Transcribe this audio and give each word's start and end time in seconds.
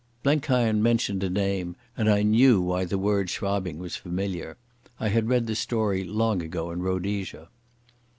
Blenkiron 0.23 0.81
mentioned 0.81 1.23
a 1.23 1.29
name, 1.29 1.75
and 1.95 2.09
I 2.09 2.23
knew 2.23 2.59
why 2.59 2.85
the 2.85 2.97
word 2.97 3.29
Schwabing 3.29 3.77
was 3.77 3.95
familiar. 3.95 4.57
I 4.99 5.09
had 5.09 5.29
read 5.29 5.45
the 5.45 5.53
story 5.53 6.03
long 6.03 6.41
ago 6.41 6.71
in 6.71 6.81
Rhodesia. 6.81 7.49